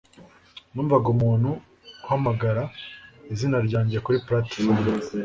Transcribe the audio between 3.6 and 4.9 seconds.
ryanjye kuri platifomu